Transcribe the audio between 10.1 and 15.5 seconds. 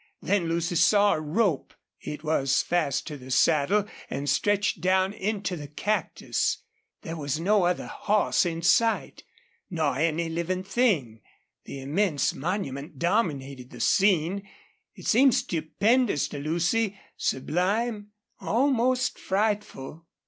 living thing. The immense monument dominated the scene. It seemed